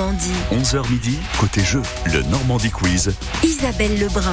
[0.00, 0.32] Normandie.
[0.50, 3.14] 11h midi, côté jeu, le Normandie Quiz.
[3.44, 4.32] Isabelle Lebrun.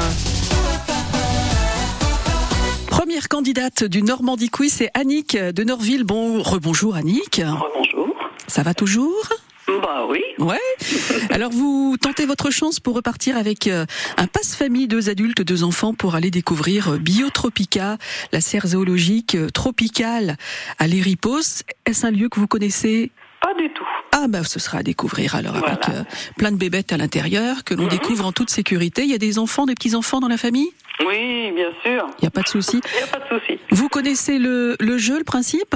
[2.90, 6.06] Première candidate du Normandie Quiz, c'est Annick de Norville.
[6.06, 7.42] Bon, rebonjour Annick.
[7.76, 8.16] Bonjour.
[8.48, 9.28] Ça va toujours?
[9.68, 10.24] Bah oui.
[10.40, 10.58] Ouais.
[11.32, 15.94] Alors vous tentez votre chance pour repartir avec euh, un passe-famille, deux adultes, deux enfants
[15.94, 17.98] pour aller découvrir euh, Biotropica,
[18.32, 20.38] la serre zoologique euh, tropicale
[20.80, 21.66] à l'Éripos.
[21.86, 23.12] Est-ce un lieu que vous connaissez?
[23.42, 23.84] Pas du tout.
[24.20, 26.04] Ah bah ce sera à découvrir alors avec euh,
[26.38, 29.04] plein de bébêtes à l'intérieur que l'on découvre en toute sécurité.
[29.04, 30.70] Il y a des enfants, des petits-enfants dans la famille?
[31.06, 32.08] Oui, bien sûr.
[32.18, 32.82] Il n'y a pas de souci.
[32.94, 33.60] Il n'y a pas de souci.
[33.70, 35.76] Vous connaissez le, le jeu, le principe?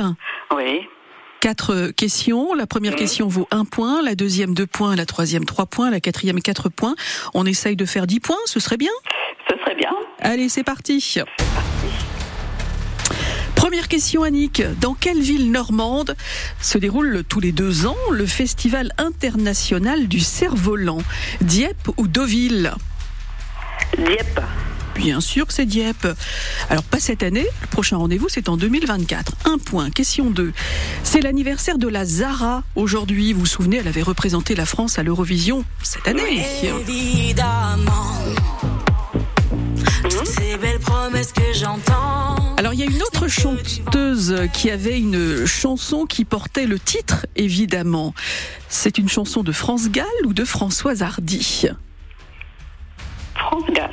[0.55, 0.81] Oui.
[1.39, 2.55] Quatre euh, questions.
[2.55, 5.99] La première question vaut un point, la deuxième deux points, la troisième trois points, la
[5.99, 6.95] quatrième quatre points.
[7.35, 8.91] On essaye de faire dix points, ce serait bien?
[9.47, 9.91] Ce serait bien.
[10.19, 11.19] Allez, c'est parti.
[13.61, 14.63] Première question, Annick.
[14.79, 16.15] Dans quelle ville normande
[16.61, 20.97] se déroule tous les deux ans le Festival international du cerf-volant?
[21.41, 22.73] Dieppe ou Deauville?
[23.95, 24.41] Dieppe.
[24.95, 26.07] Bien sûr que c'est Dieppe.
[26.71, 29.33] Alors pas cette année, le prochain rendez-vous c'est en 2024.
[29.45, 29.91] Un point.
[29.91, 30.53] Question 2.
[31.03, 33.31] C'est l'anniversaire de la Zara aujourd'hui.
[33.31, 36.43] Vous vous souvenez, elle avait représenté la France à l'Eurovision cette année.
[36.63, 38.17] Évidemment,
[40.03, 42.35] toutes ces belles promesses que j'entends.
[42.57, 47.25] Alors il y a une autre chanteuse qui avait une chanson qui portait le titre,
[47.35, 48.13] évidemment.
[48.69, 51.65] C'est une chanson de France Gall ou de Françoise Hardy?
[53.35, 53.91] France Gall.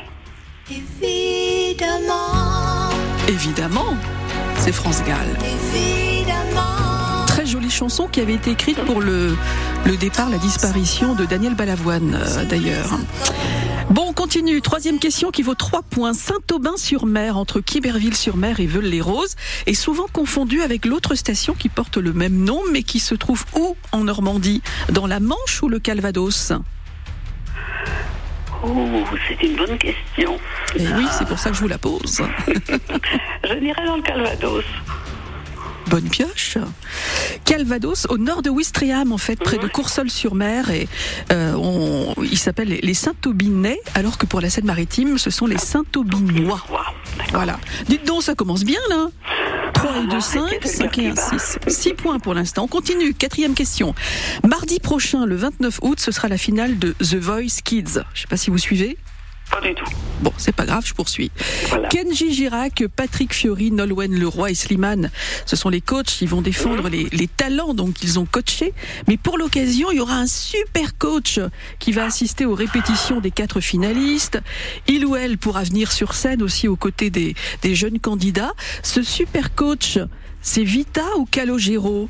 [0.71, 2.91] Évidemment,
[3.29, 3.97] Évidemment,
[4.59, 5.27] c'est France Gall.
[5.41, 6.18] évidemment.
[7.49, 9.35] Jolie chanson qui avait été écrite pour le,
[9.87, 12.91] le départ, la disparition de Daniel Balavoine, euh, d'ailleurs.
[13.89, 14.61] Bon, on continue.
[14.61, 16.13] Troisième question qui vaut trois points.
[16.13, 19.35] Saint-Aubin-sur-Mer, entre Quiberville-sur-Mer et Veules-les-Roses,
[19.67, 23.47] est souvent confondue avec l'autre station qui porte le même nom, mais qui se trouve
[23.57, 24.61] où en Normandie?
[24.91, 26.53] Dans la Manche ou le Calvados?
[28.63, 30.39] Oh, c'est une bonne question.
[30.77, 32.21] Et oui, c'est pour ça que je vous la pose.
[33.45, 34.65] Je dirais dans le Calvados.
[35.89, 36.59] Bonne pioche.
[37.45, 40.87] Calvados, au nord de Ouistreham, en fait, près de Coursol-sur-Mer, et
[41.33, 45.57] euh, on, il s'appelle les- les Saint-Aubinais, alors que pour la Seine-Maritime, ce sont les
[45.59, 46.63] Saint-Aubinois.
[47.33, 47.59] Voilà.
[47.89, 49.07] Dites donc, ça commence bien là.
[49.75, 51.39] 3 et 2, Ah, 5, arrêtez de 5 et dire 1, qu'il va.
[51.39, 51.59] 6.
[51.69, 52.65] 6 points pour l'instant.
[52.65, 53.15] On continue.
[53.15, 53.95] Quatrième question.
[54.47, 58.01] Mardi prochain, le 29 août, ce sera la finale de The Voice Kids.
[58.15, 58.99] Je sais pas si vous suivez.
[59.51, 59.87] Pas du tout.
[60.21, 61.31] Bon, c'est pas grave, je poursuis.
[61.69, 61.89] Voilà.
[61.89, 65.11] Kenji Girac, Patrick Fiori, Nolwenn Leroy et Slimane,
[65.47, 68.75] ce sont les coachs, ils vont défendre les, les talents donc qu'ils ont coachés.
[69.07, 71.41] Mais pour l'occasion, il y aura un super coach
[71.79, 74.39] qui va assister aux répétitions des quatre finalistes.
[74.87, 78.53] Il ou elle pourra venir sur scène aussi aux côtés des, des jeunes candidats.
[78.83, 79.99] Ce super coach,
[80.43, 82.09] c'est Vita ou Calogero?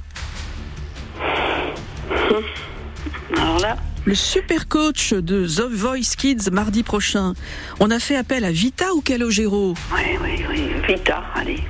[3.36, 3.76] Alors là,
[4.08, 7.34] Le super coach de The Voice Kids mardi prochain.
[7.78, 9.74] On a fait appel à Vita ou Calogero?
[9.94, 10.62] Oui, oui, oui.
[10.88, 11.62] Vita, allez.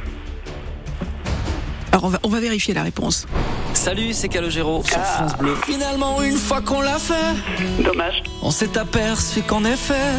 [1.90, 3.26] Alors on va, on va vérifier la réponse.
[3.74, 5.56] Salut, c'est Calogero sur France Bleu.
[5.66, 7.34] Finalement, une fois qu'on l'a fait,
[7.82, 8.22] Dommage.
[8.40, 10.12] on s'est aperçu qu'en effet,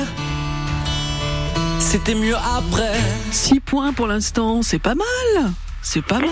[1.79, 2.99] c'était mieux après.
[3.31, 5.53] 6 points pour l'instant, c'est pas mal.
[5.81, 6.29] C'est pas mal.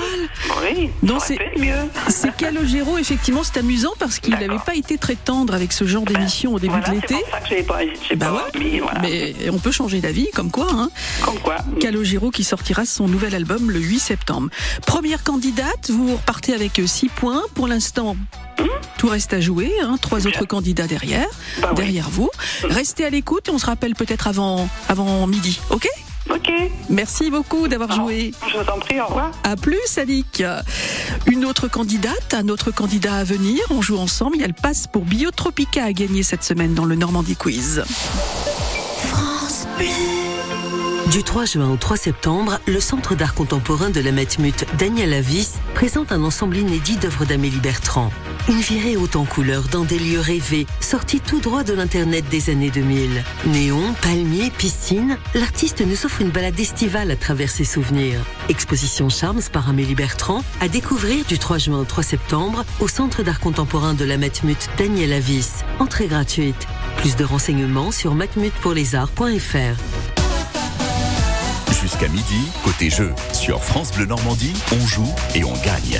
[0.61, 0.89] Oui.
[1.03, 1.73] Non, c'est- mieux.
[2.09, 6.03] C'est Calogero, effectivement, c'est amusant parce qu'il n'avait pas été très tendre avec ce genre
[6.03, 7.23] d'émission au début Voilà, de c'est l'été.
[7.23, 7.79] pour ça que j'ai pas,
[8.15, 8.99] Bah pas ouais, mis, voilà.
[9.01, 10.67] mais on peut changer d'avis, comme quoi.
[10.71, 10.89] Hein.
[11.23, 11.55] Comme quoi.
[11.79, 14.49] Calogero qui sortira son nouvel album le 8 septembre.
[14.85, 17.43] Première candidate, vous repartez avec 6 points.
[17.55, 18.15] Pour l'instant,
[18.97, 19.71] tout reste à jouer.
[19.81, 19.97] Hein.
[20.01, 21.27] Trois autres candidats derrière,
[21.61, 21.75] Bah oui.
[21.77, 22.29] derrière vous.
[22.63, 25.59] Restez à l'écoute et on se rappelle peut-être avant, avant midi.
[25.69, 25.87] Ok?
[26.29, 26.51] Ok.
[26.89, 28.31] Merci beaucoup d'avoir joué.
[28.47, 29.31] Je vous en prie, au revoir.
[29.43, 30.43] À plus, Annick.
[31.25, 33.61] Une autre candidate, un autre candidat à venir.
[33.69, 34.35] On joue ensemble.
[34.35, 37.83] Il y a le passe pour Biotropica à gagner cette semaine dans le Normandie Quiz.
[41.11, 45.53] Du 3 juin au 3 septembre, le Centre d'art contemporain de la Matmut Daniel Avis
[45.73, 48.11] présente un ensemble inédit d'œuvres d'Amélie Bertrand.
[48.49, 52.49] Une virée haute en couleurs dans des lieux rêvés, sortis tout droit de l'Internet des
[52.49, 53.23] années 2000.
[53.45, 58.19] Néon, palmiers, piscine, l'artiste nous offre une balade estivale à travers ses souvenirs.
[58.49, 63.23] Exposition Charms par Amélie Bertrand à découvrir du 3 juin au 3 septembre au Centre
[63.23, 65.63] d'art contemporain de la Matmut Daniel Avis.
[65.79, 66.67] Entrée gratuite.
[66.97, 70.16] Plus de renseignements sur matmutpourlesarts.fr.
[71.99, 75.99] Jusqu'à midi, côté jeu, sur France Bleu Normandie, on joue et on gagne.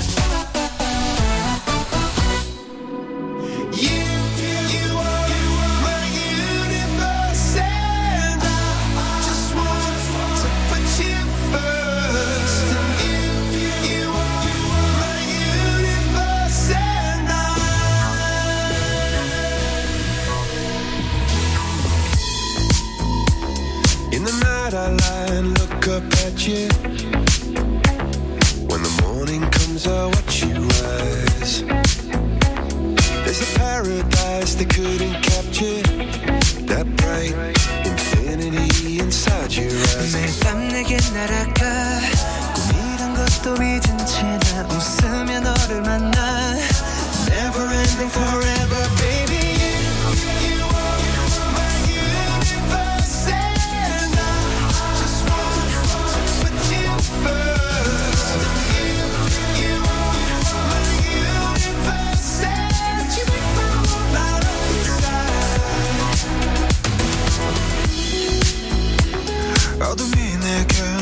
[69.88, 70.97] Kaldım yine it?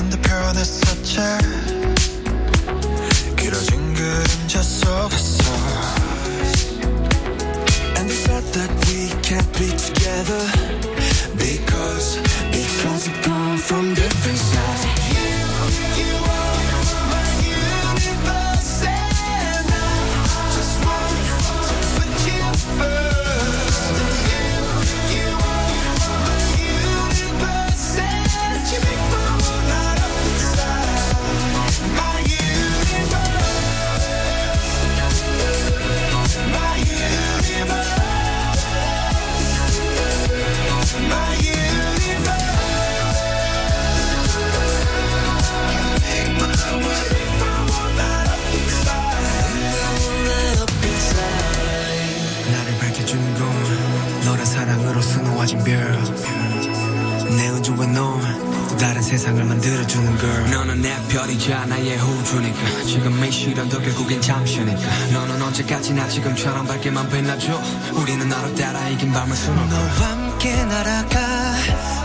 [67.26, 67.60] 빛나줘
[67.96, 71.20] 우리는 너를 따라 이긴 밤을 수놓아 너와 함께 날아가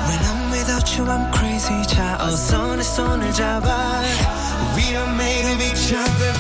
[0.09, 4.01] When I'm without you I'm crazy 자 어서 내 손을 잡아
[4.75, 6.40] We are made of each other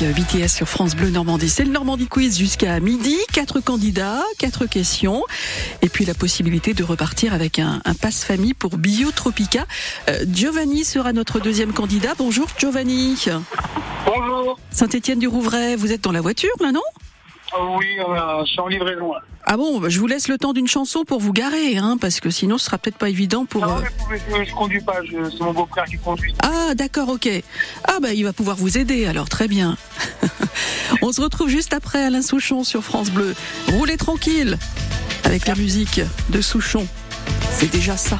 [0.00, 1.48] avec euh, BTS sur France Bleu Normandie.
[1.48, 3.16] C'est le Normandie Quiz jusqu'à midi.
[3.32, 5.22] Quatre candidats, quatre questions.
[5.82, 9.66] Et puis la possibilité de repartir avec un, un passe-famille pour Biotropica.
[10.08, 12.14] Euh, Giovanni sera notre deuxième candidat.
[12.16, 13.16] Bonjour Giovanni.
[14.06, 14.58] Bonjour.
[14.70, 16.80] Saint-Étienne du Rouvray, vous êtes dans la voiture là, non?
[17.78, 19.12] Oui, euh, je suis en livraison.
[19.12, 19.20] là.
[19.46, 22.18] Ah bon, bah, je vous laisse le temps d'une chanson pour vous garer, hein, parce
[22.20, 23.66] que sinon ce sera peut-être pas évident pour...
[23.66, 26.34] Non, mais vous pouvez- je, je conduis pas, je- c'est mon beau-frère qui conduit.
[26.42, 27.28] Ah d'accord, ok.
[27.86, 29.76] Ah bah il va pouvoir vous aider alors, très bien.
[31.02, 33.34] On se retrouve juste après Alain Souchon sur France Bleu.
[33.72, 34.56] Roulez tranquille
[35.24, 36.86] avec la musique de Souchon.
[37.50, 38.18] C'est déjà ça.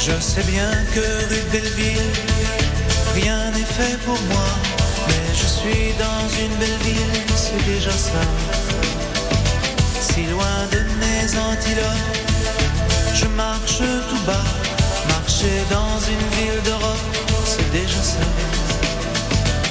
[0.00, 2.12] Je sais bien que rue Belleville,
[3.14, 4.48] rien n'est fait pour moi.
[5.08, 8.22] Mais je suis dans une belle ville, c'est déjà ça.
[10.00, 12.16] Si loin de mes antilopes,
[13.14, 14.48] je marche tout bas.
[15.08, 18.26] Marcher dans une ville d'Europe, c'est déjà ça.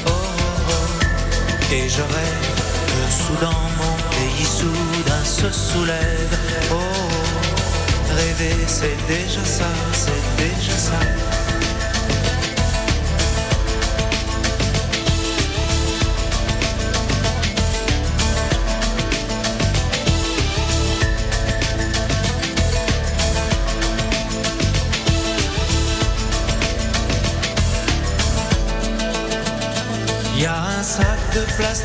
[0.08, 1.74] Oh, oh, oh.
[1.74, 6.38] Et je rêve que soudain mon pays soudain se soulève.
[6.72, 8.16] Oh, oh.
[8.16, 11.37] rêver c'est déjà ça, c'est déjà ça.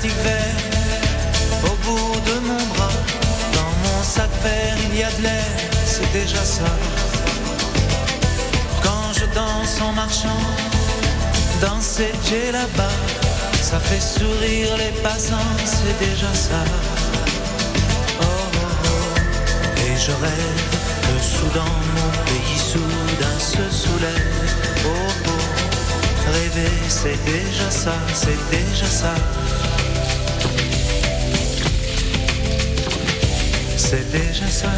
[0.05, 2.91] Au bout de mon bras.
[3.53, 5.45] Dans mon sac vert, il y a de l'air,
[5.87, 6.71] c'est déjà ça.
[8.83, 10.43] Quand je danse en marchant,
[11.61, 12.97] danser j'ai là-bas,
[13.61, 16.65] ça fait sourire les passants, c'est déjà ça.
[18.21, 19.81] Oh, oh, oh.
[19.87, 24.51] Et je rêve que soudain mon pays soudain se soulève.
[24.85, 26.33] Oh, oh.
[26.33, 29.15] Rêver, c'est déjà ça, c'est déjà ça.
[33.95, 34.71] C'est déjà ça.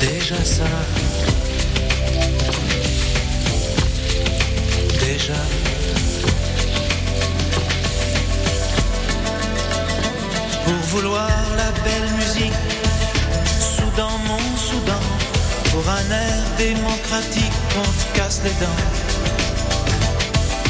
[0.00, 0.64] Déjà ça.
[5.00, 5.40] Déjà.
[10.66, 12.52] Pour vouloir la belle musique,
[13.58, 15.04] Soudan, mon Soudan,
[15.70, 18.82] pour un air démocratique, on te casse les dents.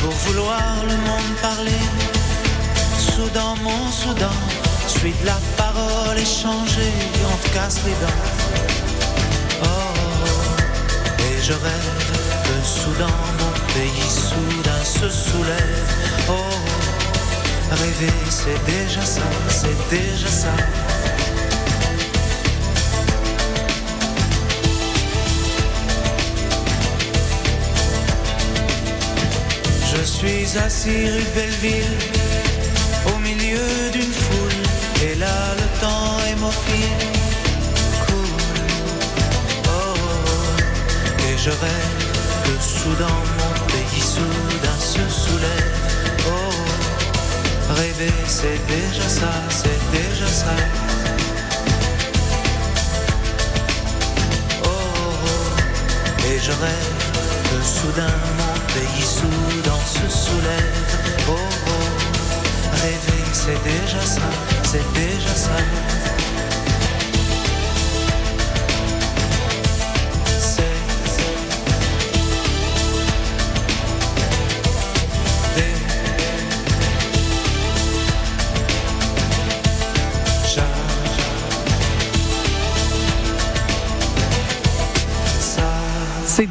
[0.01, 1.83] Pour vouloir le monde parler,
[2.97, 4.54] Soudan, mon Soudan,
[4.99, 6.93] suite la parole échangée,
[7.33, 8.23] on te casse les dents.
[9.63, 9.69] Oh,
[11.27, 12.01] et je rêve
[12.47, 15.91] que Soudan, mon pays soudain se soulève.
[16.29, 16.57] Oh,
[17.71, 20.55] rêver, c'est déjà ça, c'est déjà ça.
[29.97, 31.99] Je suis assis rue Belleville,
[35.07, 37.11] et là le temps hémophile
[38.07, 38.67] coule.
[39.67, 42.05] Oh, oh, et je rêve
[42.45, 45.75] que soudain mon pays soudain se soulève.
[46.29, 50.55] Oh, rêver c'est déjà ça, c'est déjà ça.
[54.63, 56.29] Oh, oh, oh.
[56.29, 57.03] et je rêve
[57.49, 60.81] que soudain mon pays soudain se soulève.
[61.29, 61.87] Oh, oh,
[62.83, 64.29] rêver c'est déjà ça,
[64.75, 66.04] c'est déjà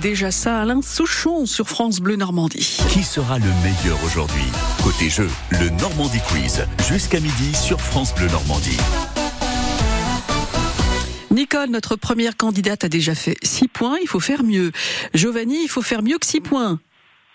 [0.04, 2.78] déjà ça, Alain Souchon sur France Bleu Normandie.
[2.90, 4.44] Qui sera le meilleur aujourd'hui?
[4.84, 6.68] Côté jeu, le Normandie Quiz.
[6.90, 8.78] Jusqu'à midi sur France Bleu Normandie.
[11.32, 13.96] Nicole, notre première candidate, a déjà fait 6 points.
[14.02, 14.74] Il faut faire mieux.
[15.14, 16.80] Giovanni, il faut faire mieux que 6 points.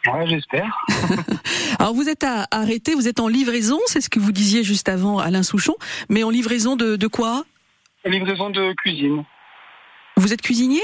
[0.07, 0.85] Ouais, j'espère.
[1.79, 4.91] Alors vous êtes à, arrêté, vous êtes en livraison, c'est ce que vous disiez juste
[4.91, 5.75] avant, Alain Souchon.
[6.11, 7.45] Mais en livraison de, de quoi?
[8.05, 9.25] Livraison de cuisine.
[10.19, 10.83] Vous êtes cuisinier?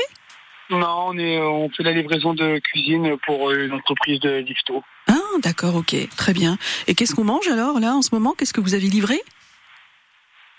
[0.71, 4.83] Non, on, est, on fait la livraison de cuisine pour euh, une entreprise de lifto.
[5.09, 6.57] Ah, d'accord, ok, très bien.
[6.87, 8.35] Et qu'est-ce qu'on mange alors là en ce moment?
[8.37, 9.21] Qu'est-ce que vous avez livré?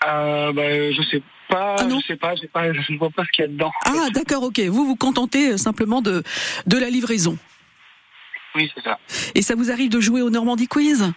[0.06, 1.98] Euh, bah, je sais pas, Ah non?
[2.00, 3.72] je sais pas, pas, je ne vois pas ce qu'il y a dedans.
[3.84, 4.60] Ah, d'accord, ok.
[4.60, 6.22] Vous vous contentez euh, simplement de,
[6.66, 7.36] de la livraison.
[8.54, 8.98] Oui, c'est ça.
[9.34, 11.12] Et ça vous arrive de jouer au Normandie Quiz?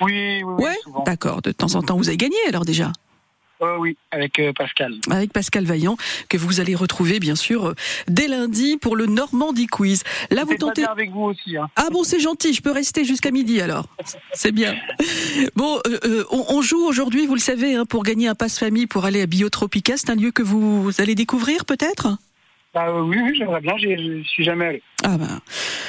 [0.00, 1.42] Oui, oui, oui, Ouais, d'accord.
[1.42, 2.92] De temps en temps, vous avez gagné alors déjà
[3.62, 4.94] Euh, oui, avec euh, Pascal.
[5.10, 5.96] avec Pascal Vaillant,
[6.28, 7.74] que vous allez retrouver bien sûr euh,
[8.08, 10.02] dès lundi pour le Normandie Quiz.
[10.30, 10.84] Là, vous pas tentez.
[10.84, 11.56] avec vous aussi.
[11.56, 11.68] Hein.
[11.76, 13.86] Ah bon, c'est gentil, je peux rester jusqu'à midi alors.
[14.32, 14.74] C'est bien.
[15.56, 18.86] Bon, euh, euh, on, on joue aujourd'hui, vous le savez, hein, pour gagner un passe-famille
[18.86, 19.96] pour aller à Biotropica.
[19.96, 22.16] C'est un lieu que vous allez découvrir peut-être?
[22.72, 24.82] Bah, euh, oui, oui, j'aimerais bien, je suis jamais allé.
[25.02, 25.40] Ah ben,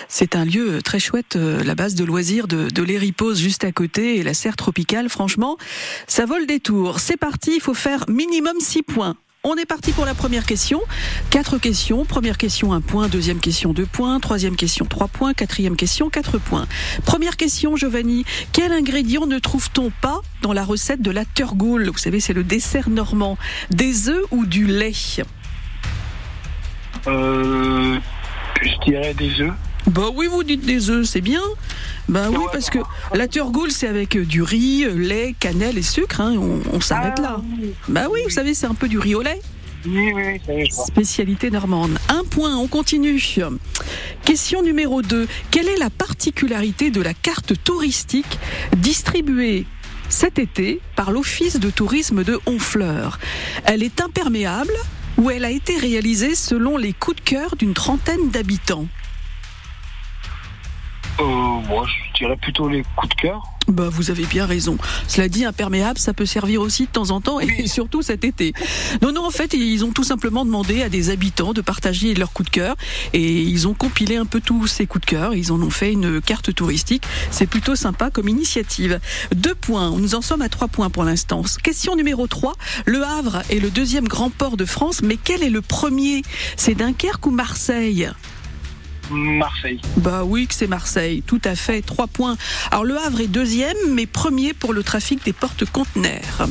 [0.08, 4.18] c'est un lieu très chouette, euh, la base de loisirs de, de juste à côté
[4.18, 5.08] et la serre tropicale.
[5.08, 5.58] Franchement,
[6.08, 7.00] ça vole des tours.
[7.00, 9.16] C'est parti, il faut faire minimum 6 points.
[9.44, 10.82] On est parti pour la première question.
[11.30, 12.06] Quatre questions.
[12.06, 13.10] Première question, un point.
[13.10, 14.20] Deuxième question, deux points.
[14.20, 15.34] Troisième question, trois points.
[15.34, 16.68] Quatrième question, quatre points.
[17.06, 18.24] Première question, Giovanni.
[18.54, 21.90] Quel ingrédient ne trouve-t-on pas dans la recette de la turgoule?
[21.90, 23.38] Vous savez, c'est le dessert normand.
[23.72, 24.94] Des œufs ou du lait?
[27.08, 27.98] Euh,
[28.62, 29.54] je dirais des œufs.
[29.88, 31.42] Bah oui, vous dites des œufs, c'est bien.
[32.08, 32.80] Bah oui, parce que
[33.16, 36.22] la turgoule, c'est avec euh, du riz, euh, lait, cannelle et sucre.
[36.22, 37.42] hein, on on s'arrête Ah, là.
[37.60, 37.72] oui.
[37.88, 39.40] Bah oui, vous savez, c'est un peu du riz au lait.
[39.88, 40.70] Oui, oui, oui.
[40.72, 41.98] Spécialité normande.
[42.10, 43.20] Un point, on continue.
[44.24, 45.28] Question numéro 2.
[45.50, 48.38] Quelle est la particularité de la carte touristique
[48.78, 49.66] distribuée
[50.10, 53.18] cet été par l'Office de tourisme de Honfleur?
[53.66, 54.74] Elle est imperméable
[55.18, 58.86] ou elle a été réalisée selon les coups de cœur d'une trentaine d'habitants
[61.20, 63.51] Euh, moi, je dirais plutôt les coups de cœur.
[63.72, 64.78] Bah, vous avez bien raison.
[65.08, 68.54] Cela dit, imperméable, ça peut servir aussi de temps en temps et surtout cet été.
[69.02, 72.34] Non, non, en fait, ils ont tout simplement demandé à des habitants de partager leurs
[72.34, 72.76] coups de cœur
[73.14, 75.34] et ils ont compilé un peu tous ces coups de cœur.
[75.36, 77.04] Ils en ont fait une carte touristique.
[77.32, 79.00] C'est plutôt sympa comme initiative.
[79.34, 79.92] Deux points.
[79.98, 81.44] Nous en sommes à trois points pour l'instant.
[81.64, 82.54] Question numéro 3.
[82.86, 86.24] Le Havre est le deuxième grand port de France, mais quel est le premier?
[86.58, 88.10] C'est Dunkerque ou Marseille?
[89.12, 89.80] Marseille.
[89.98, 92.38] bah oui, que c'est Marseille, tout à fait, trois points.
[92.72, 96.48] Alors le Havre est deuxième, mais premier pour le trafic des porte-conteneurs.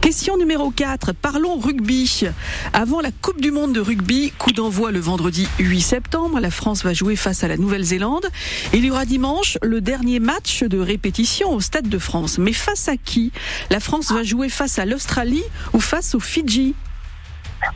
[0.00, 1.12] Question numéro 4.
[1.12, 2.24] Parlons rugby.
[2.72, 6.40] Avant la Coupe du Monde de rugby, coup d'envoi le vendredi 8 septembre.
[6.40, 8.26] La France va jouer face à la Nouvelle-Zélande.
[8.74, 12.38] Il y aura dimanche le dernier match de répétition au Stade de France.
[12.38, 13.30] Mais face à qui?
[13.70, 16.74] La France va jouer face à l'Australie ou face aux Fidji?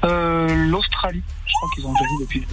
[0.05, 1.23] Euh, L'Australie.
[1.47, 2.47] Je crois qu'ils ont déjà vu depuis.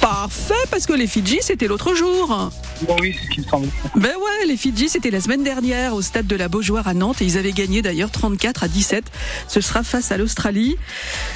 [0.00, 2.50] Parfait, parce que les Fidji, c'était l'autre jour.
[2.82, 3.68] Bon, oui, c'est ce qui me semble.
[3.94, 7.20] Ben ouais, les Fidji, c'était la semaine dernière au stade de la Beaujoire à Nantes
[7.20, 9.04] et ils avaient gagné d'ailleurs 34 à 17.
[9.48, 10.76] Ce sera face à l'Australie.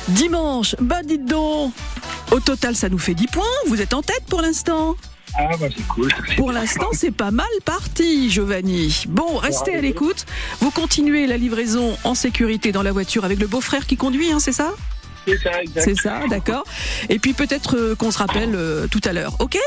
[0.09, 1.73] Dimanche, bah dites donc,
[2.31, 4.97] au total ça nous fait 10 points, vous êtes en tête pour l'instant.
[5.39, 6.09] Ah, bah c'est cool.
[6.37, 9.05] Pour l'instant, c'est pas mal parti, Giovanni.
[9.09, 10.25] Bon, restez à l'écoute.
[10.61, 14.39] Vous continuez la livraison en sécurité dans la voiture avec le beau-frère qui conduit, hein,
[14.41, 14.73] c'est ça?
[15.27, 15.85] C'est ça, exact.
[15.85, 16.65] C'est ça, d'accord.
[17.09, 19.59] Et puis peut-être euh, qu'on se rappelle euh, tout à l'heure, ok?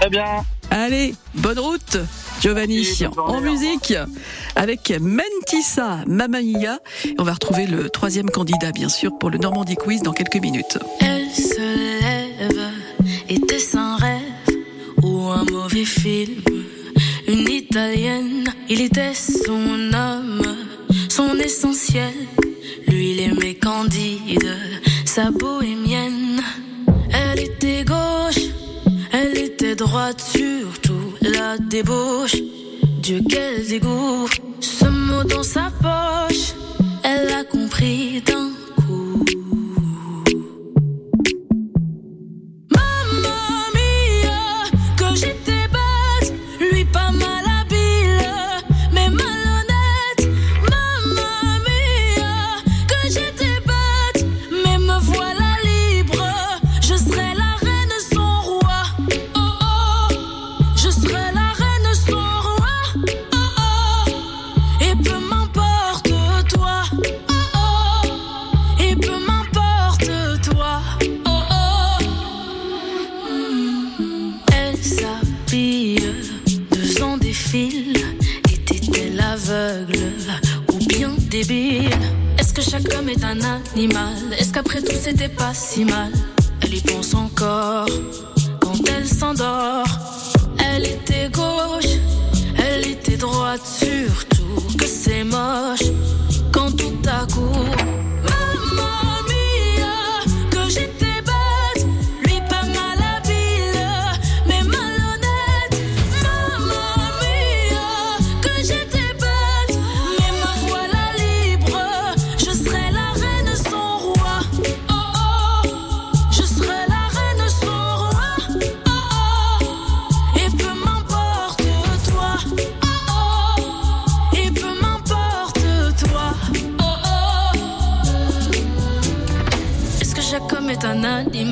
[0.00, 0.44] Très bien.
[0.70, 1.98] Allez, bonne route,
[2.40, 2.82] Giovanni.
[2.82, 3.94] Merci, bonne journée, en musique,
[4.56, 6.78] avec Mentissa Mamma Mia.
[7.18, 10.78] On va retrouver le troisième candidat, bien sûr, pour le Normandie Quiz dans quelques minutes.
[11.00, 12.70] Elle se lève,
[13.28, 14.22] était-ce un rêve
[15.02, 16.42] ou un mauvais film
[17.28, 20.42] Une italienne, il était son homme,
[21.08, 22.12] son essentiel.
[22.88, 24.56] Lui, il aimait Candide,
[25.16, 26.42] sa bohémienne.
[27.10, 28.44] Elle était gauche,
[29.12, 32.36] elle était droite, surtout la débauche.
[33.02, 34.28] Dieu, quel dégoût,
[34.60, 36.52] ce mot dans sa poche,
[37.02, 38.22] elle a compris
[83.08, 84.14] est un animal.
[84.38, 86.12] Est-ce qu'après tout c'était pas si mal?
[86.62, 87.88] Elle y pense encore.
[88.60, 89.86] Quand elle s'endort.
[90.58, 91.92] Elle était gauche,
[92.58, 95.90] elle était droite, surtout que c'est moche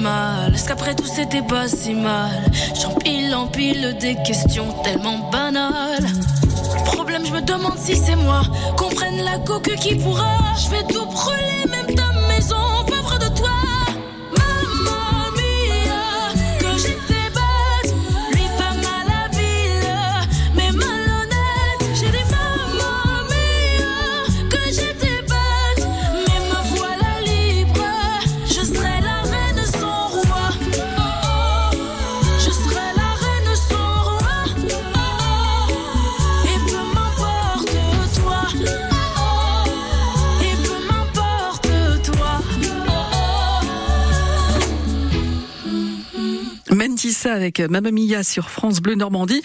[0.05, 6.07] animal Est-ce qu'après tout c'était pas si mal J'empile, empile des questions tellement banales.
[6.85, 8.43] Problème, je me demande si c'est moi.
[8.77, 10.37] Comprenne la coque qui pourra.
[10.63, 11.65] Je vais tout brûler,
[47.25, 49.43] Mentissa avec Mamma Mia sur France Bleu Normandie.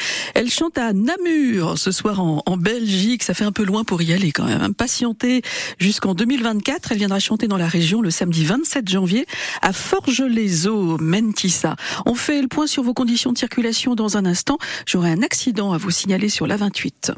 [0.49, 3.21] Elle chante à Namur ce soir en, Belgique.
[3.21, 4.63] Ça fait un peu loin pour y aller quand même.
[4.63, 4.71] hein.
[4.71, 5.43] Patientée
[5.77, 6.91] jusqu'en 2024.
[6.91, 9.27] Elle viendra chanter dans la région le samedi 27 janvier
[9.61, 11.75] à Forges-les-Eaux, Mentissa.
[12.07, 14.57] On fait le point sur vos conditions de circulation dans un instant.
[14.87, 17.11] J'aurai un accident à vous signaler sur la 28.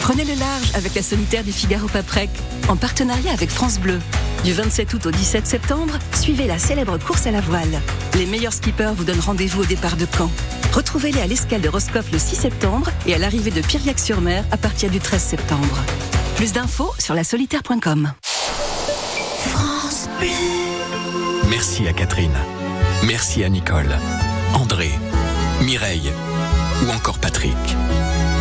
[0.00, 2.28] Prenez le large avec la solitaire du Figaro Paprec,
[2.68, 3.98] en partenariat avec France Bleu.
[4.44, 7.80] Du 27 août au 17 septembre, suivez la célèbre course à la voile.
[8.14, 10.30] Les meilleurs skippers vous donnent rendez-vous au départ de Caen.
[10.72, 12.57] Retrouvez-les à l'escale de Roscoff le 6 septembre
[13.06, 15.78] et à l'arrivée de Piriac-sur-Mer à partir du 13 septembre.
[16.36, 18.12] Plus d'infos sur la solitaire.com.
[21.50, 22.36] Merci à Catherine.
[23.04, 23.96] Merci à Nicole,
[24.54, 24.90] André,
[25.62, 26.12] Mireille
[26.86, 27.56] ou encore Patrick.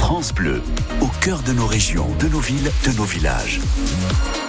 [0.00, 0.62] France Bleu,
[1.02, 3.60] au cœur de nos régions, de nos villes, de nos villages.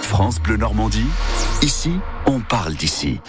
[0.00, 1.06] France Bleu Normandie,
[1.60, 1.92] ici,
[2.26, 3.20] on parle d'ici.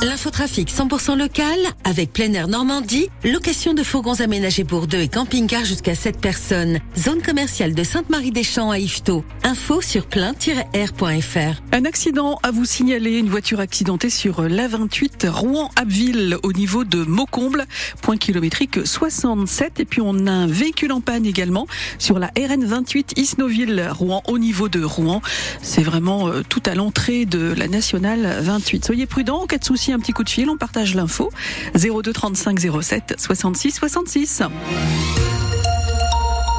[0.00, 5.64] L'infotrafic 100% local avec plein air Normandie, location de fourgons aménagés pour deux et camping-car
[5.64, 6.78] jusqu'à 7 personnes.
[6.96, 9.24] Zone commerciale de Sainte-Marie-des-Champs à Yvetot.
[9.42, 11.62] Info sur plein-air.fr.
[11.72, 17.66] Un accident à vous signaler, une voiture accidentée sur l'A28 Rouen-Abbeville au niveau de Maucomble,
[18.00, 19.80] point kilométrique 67.
[19.80, 21.66] Et puis on a un véhicule en panne également
[21.98, 25.22] sur la RN28 Isnoville Rouen au niveau de Rouen.
[25.60, 28.84] C'est vraiment euh, tout à l'entrée de la nationale 28.
[28.84, 31.30] Soyez prudents, en cas de un petit coup de fil, on partage l'info.
[31.74, 34.42] 02 35 07 66 66.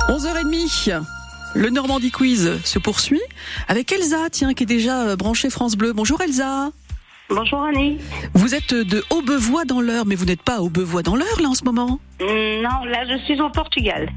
[0.10, 1.02] 11h30.
[1.56, 3.22] Le Normandie Quiz se poursuit
[3.68, 5.94] avec Elsa, tiens, qui est déjà euh, branchée France Bleu.
[5.94, 6.70] Bonjour Elsa.
[7.30, 8.00] Bonjour Annie.
[8.34, 11.50] Vous êtes de Aubevoie dans l'heure, mais vous n'êtes pas à Aubevoie dans l'heure là
[11.50, 12.00] en ce moment?
[12.20, 14.10] Mm, Non, là je suis au Portugal.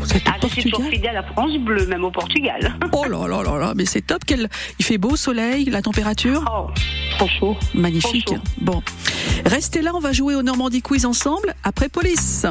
[0.00, 2.76] Vous êtes au Ah, je suis toujours fidèle à France Bleu, même au Portugal.
[2.92, 4.22] Oh là là là là, mais c'est top.
[4.26, 4.48] Quel...
[4.78, 6.70] Il fait beau, soleil, la température Oh,
[7.16, 7.56] trop chaud.
[7.74, 8.26] Magnifique.
[8.26, 8.42] Trop chaud.
[8.60, 8.82] Bon,
[9.46, 12.46] restez là, on va jouer au Normandie Quiz ensemble après Police.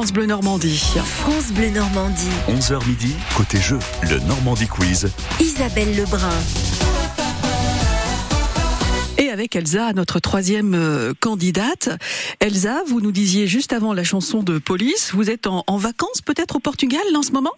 [0.00, 0.82] France Bleu Normandie.
[1.04, 2.30] France Bleu Normandie.
[2.48, 5.10] 11h midi, côté jeu, le Normandie Quiz.
[5.40, 6.30] Isabelle Lebrun.
[9.18, 11.90] Et avec Elsa, notre troisième euh, candidate.
[12.40, 16.22] Elsa, vous nous disiez juste avant la chanson de Police, vous êtes en, en vacances
[16.22, 17.52] peut-être au Portugal en ce moment?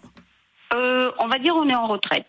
[1.19, 2.25] On va dire on est en retraite.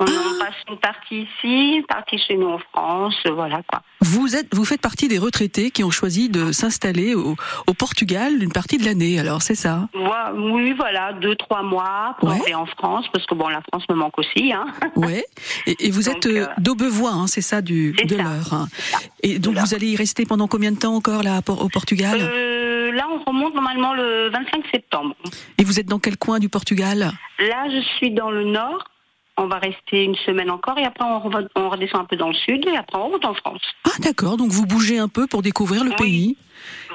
[0.00, 0.44] On Ah.
[0.44, 3.82] passe une partie ici, une partie chez nous en France, voilà quoi.
[4.00, 7.36] vous, êtes, vous faites partie des retraités qui ont choisi de s'installer au,
[7.66, 9.88] au Portugal une partie de l'année, alors c'est ça?
[10.34, 12.40] Oui, voilà, deux, trois mois pour Ouais.
[12.44, 14.52] aller en France, parce que bon, la France me manque aussi.
[14.52, 14.66] Hein.
[14.96, 15.24] Ouais.
[15.66, 18.52] Et, et vous Donc, êtes euh, euh, d'Aubevoie, hein, c'est ça, du, de l'heure.
[18.52, 18.66] hein.
[19.22, 22.18] Et donc vous allez y rester pendant combien de temps encore là au Portugal?
[22.20, 25.14] Euh, là, on remonte normalement le 25 septembre.
[25.58, 27.12] Et vous êtes dans quel coin du Portugal?
[27.38, 28.84] Là, je suis dans le nord.
[29.40, 31.20] On va rester une semaine encore et après on,
[31.70, 33.62] redescend un peu dans le sud et après on remonte en France.
[33.84, 35.96] Ah d'accord, donc vous bougez un peu pour découvrir le Oui.
[35.96, 36.36] pays.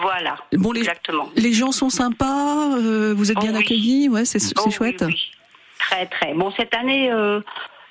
[0.01, 1.29] Voilà, Bon, les, exactement.
[1.37, 3.59] les gens sont sympas, euh, vous êtes Oh bien oui.
[3.59, 5.03] accueillis, ouais, c'est Oh, chouette.
[5.07, 5.31] oui.
[5.79, 6.33] Très, très.
[6.33, 7.39] Bon, cette année, euh,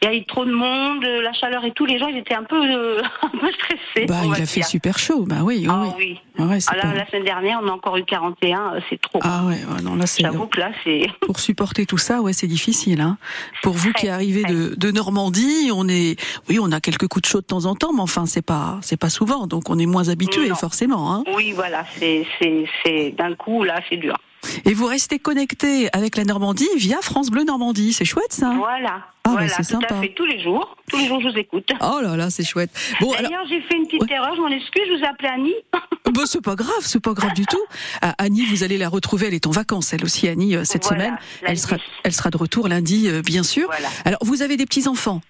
[0.02, 1.86] il y a eu trop de monde, la chaleur et tout.
[1.86, 4.06] Les gens, ils étaient un peu, euh, un peu stressés.
[4.06, 5.64] Bah, il a fait super chaud, bah oui.
[5.68, 5.92] Ah oui.
[5.98, 6.20] oui.
[6.38, 8.74] Ah ouais, Ah, là, pas- La semaine dernière, on a encore eu 41.
[8.74, 9.20] euh, C'est trop.
[9.22, 11.06] Ah ouais, ouais, non là c'est J'avoue que là, c'est.
[11.26, 13.00] pour supporter tout ça, ouais, c'est difficile.
[13.00, 13.16] Hein.
[13.62, 17.28] Pour vous qui arrivez de, de Normandie, on est, oui, on a quelques coups de
[17.28, 19.86] chaud de temps en temps, mais enfin c'est pas, c'est pas souvent, donc on est
[19.86, 21.12] moins habitué forcément.
[21.14, 21.24] Hein.
[21.36, 24.16] Oui, voilà, c'est, c'est, c'est d'un coup, là, c'est dur.
[24.64, 28.52] Et vous restez connecté avec la Normandie via France Bleu Normandie, c'est chouette ça.
[28.56, 29.04] Voilà.
[29.24, 29.94] Ah, bah, voilà, c'est sympa.
[29.94, 30.14] à fait.
[30.14, 30.76] Tous les jours.
[30.90, 31.68] Tous les jours, je vous écoute.
[31.80, 32.70] Oh là là, c'est chouette.
[33.00, 34.12] Bon, alors, D'ailleurs, j'ai fait une petite Ouais.
[34.12, 35.54] erreur, je m'en excuse, je vous ai appelé Annie.
[36.12, 37.62] bah, c'est pas grave, c'est pas grave du tout.
[38.02, 40.84] Ah, Annie, vous allez la retrouver, elle est en vacances, elle aussi, Annie, euh, cette
[40.86, 41.18] Voilà, semaine.
[41.42, 43.66] Elle sera, elle sera de retour lundi, euh, bien sûr.
[43.66, 43.88] Voilà.
[44.04, 45.20] Alors, vous avez des petits enfants.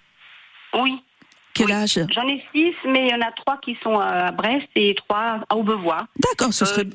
[0.73, 0.99] Oui.
[1.53, 1.73] Quel Oui.
[1.73, 1.99] âge?
[2.15, 5.41] J'en ai six, mais il y en a trois qui sont à Brest et trois
[5.47, 6.07] à Aubevoie.
[6.17, 6.85] D'accord, ce Euh, serait.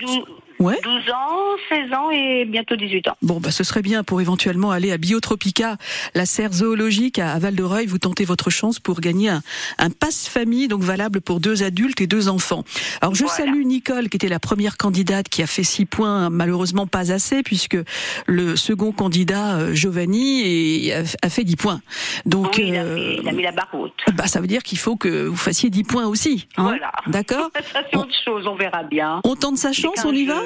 [0.58, 0.78] 12, Ouais.
[0.82, 3.16] 12 ans, 16 ans et bientôt 18 ans.
[3.22, 5.76] Bon, bah, ce serait bien pour éventuellement aller à Biotropica,
[6.14, 7.86] la serre zoologique à Val-de-Reuil.
[7.86, 9.42] Vous tentez votre chance pour gagner un,
[9.78, 12.64] un passe famille, donc valable pour deux adultes et deux enfants.
[13.00, 13.44] Alors, je Voilà.
[13.44, 17.42] salue Nicole, qui était la première candidate qui a fait six points, malheureusement pas assez,
[17.42, 17.78] puisque
[18.26, 21.80] le second candidat, euh, Giovanni, a, fait 10 points.
[22.26, 23.92] Donc, oui, il a, euh, il a mis la barre haute.
[24.14, 26.48] bah, ça veut dire qu'il faut que vous fassiez 10 points aussi.
[26.56, 26.62] hein.
[26.64, 26.92] Voilà.
[27.06, 29.20] D'accord Ça, c'est autre chose, on verra bien.
[29.24, 30.32] On tente sa chance, on y jeu.
[30.32, 30.40] va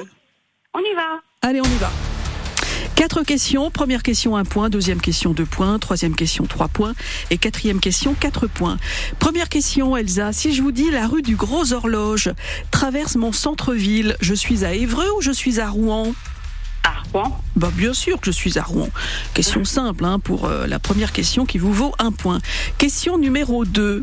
[0.75, 1.21] On y va.
[1.43, 1.91] Allez, on y va.
[2.95, 3.71] Quatre questions.
[3.71, 4.71] Première question, un point.
[4.71, 5.79] Deuxième question, deux points.
[5.79, 6.95] Troisième question, trois points.
[7.31, 8.79] Et quatrième question, quatre points.
[9.19, 10.33] Première question, Elsa.
[10.33, 12.31] Si je vous dis la rue du Gros Horloge
[12.71, 16.15] traverse mon centre-ville, je suis à Évreux ou je suis à Rouen?
[17.13, 17.41] Rouen.
[17.57, 18.89] bah bien sûr que je suis à Rouen.
[19.35, 22.41] Question simple hein, pour euh, la première question qui vous vaut un point.
[22.79, 24.03] Question numéro 2.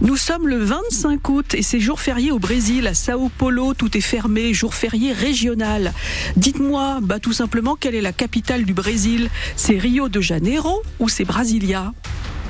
[0.00, 3.96] Nous sommes le 25 août et c'est jour férié au Brésil, à Sao Paulo, tout
[3.96, 5.92] est fermé, jour férié régional.
[6.36, 9.30] Dites-moi, bah tout simplement, quelle est la capitale du Brésil?
[9.56, 11.92] C'est Rio de Janeiro ou c'est Brasilia?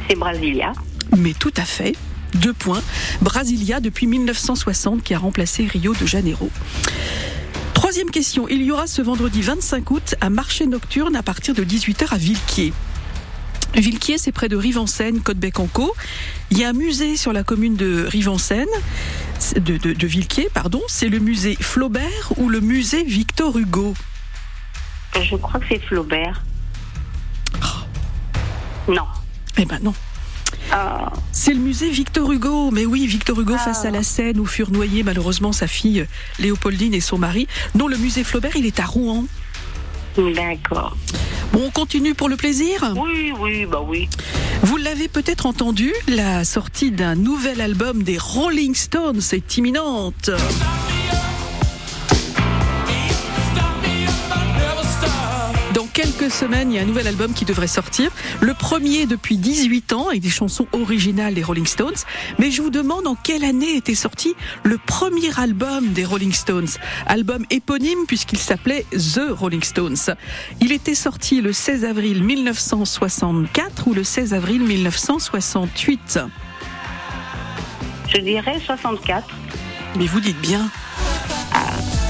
[0.09, 0.73] C'est Brasilia.
[1.17, 1.95] Mais tout à fait.
[2.35, 2.83] Deux points.
[3.21, 6.51] Brasilia depuis 1960 qui a remplacé Rio de Janeiro.
[7.83, 8.47] Troisième question.
[8.49, 12.17] Il y aura ce vendredi 25 août un marché nocturne à partir de 18h à
[12.17, 12.73] Villequier.
[13.75, 15.93] Villequier, c'est près de Rive-en-Seine, Côte-Bec-en-Caux.
[16.53, 18.69] Il y a un musée sur la commune de Rive-en-Seine,
[19.57, 20.81] de, de, de Villequier, pardon.
[20.87, 23.95] C'est le musée Flaubert ou le musée Victor Hugo?
[25.21, 26.41] Je crois que c'est Flaubert.
[28.87, 29.07] Non.
[29.59, 29.95] Eh ben non.
[30.73, 32.71] Ah, C'est le musée Victor Hugo.
[32.71, 33.59] Mais oui, Victor Hugo Ah.
[33.59, 36.07] face à la Seine où furent noyés malheureusement sa fille
[36.39, 37.47] Léopoldine et son mari.
[37.75, 39.25] Non, le musée Flaubert, il est à Rouen.
[40.17, 40.97] d'accord.
[41.53, 44.09] Bon, on continue pour le plaisir Oui, oui, bah oui.
[44.63, 50.31] Vous l'avez peut-être entendu, la sortie d'un nouvel album des Rolling Stones est imminente.
[56.23, 58.13] Quelques semaines, il y a un nouvel album qui devrait sortir.
[58.41, 61.97] Le premier depuis 18 ans, avec des chansons originales des Rolling Stones.
[62.39, 66.69] Mais je vous demande en quelle année était sorti le premier album des Rolling Stones.
[67.07, 70.15] Album éponyme puisqu'il s'appelait The Rolling Stones.
[70.61, 76.21] Il était sorti le 16 avril 1964 ou le 16 avril 1968.
[78.15, 79.27] Je dirais 64.
[79.99, 80.71] Mais vous dites bien.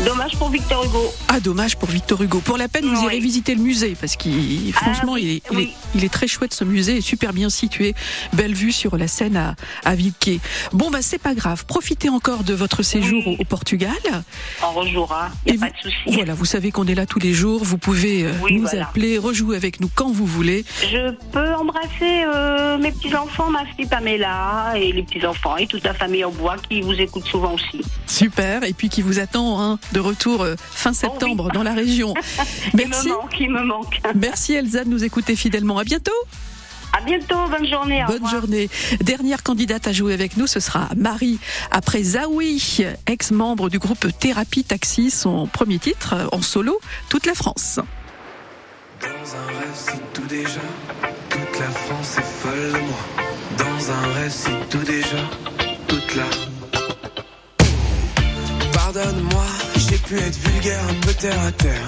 [0.05, 1.15] Dommage pour Victor Hugo.
[1.29, 2.41] Ah, dommage pour Victor Hugo.
[2.41, 5.69] Pour la peine, vous irez visiter le musée parce qu'il, franchement, il, est, il, est,
[5.95, 7.95] il est très chouette ce musée, est super bien situé,
[8.33, 9.95] belle vue sur la Seine à, à.
[10.73, 11.65] Bon, bah c'est pas grave.
[11.67, 13.93] Profitez encore de votre séjour au, au Portugal.
[14.63, 15.31] On rejouera.
[15.47, 16.15] Il n'y a pas de souci.
[16.17, 17.63] Voilà, vous savez qu'on est là tous les jours.
[17.63, 18.89] Vous pouvez euh, nous voilà.
[18.89, 20.65] appeler, rejouer avec nous quand vous voulez.
[20.83, 25.67] Je peux embrasser euh, mes petits enfants, ma fille Pamela et les petits enfants et
[25.67, 27.83] toute la famille au bois qui vous écoute souvent aussi.
[28.07, 32.15] Super, et puis qui vous attend hein, de retour euh, fin septembre dans la région.
[32.75, 34.01] Il me manque, il me manque.
[34.15, 35.79] Merci Elsa de nous écouter fidèlement.
[35.79, 36.13] À bientôt.
[36.93, 38.05] À bientôt, bonne journée.
[38.07, 38.69] Bonne journée.
[39.01, 41.39] Dernière candidate à jouer avec nous, ce sera Marie.
[41.71, 46.79] Après Zawi, ex-membre du groupe Thérapie Taxi, son premier titre euh, en solo,
[47.09, 47.81] toute la France.
[49.01, 50.61] Dans un rêve, c'est tout déjà.
[51.31, 52.99] Toute la France est folle de moi.
[53.59, 55.19] Dans un rêve, c'est tout déjà.
[55.89, 56.25] Toute la.
[58.73, 59.47] Pardonne-moi,
[59.93, 61.87] j'ai pu être vulgaire, un peu terre à terre.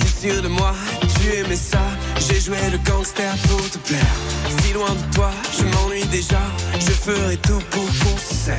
[0.00, 1.82] Si sûr de moi, tu aimais ça.
[2.20, 4.14] J'ai joué le gangster pour te plaire.
[4.60, 6.40] Si loin de toi, je m'ennuie déjà.
[6.78, 8.54] Je ferai tout pour qu'on se.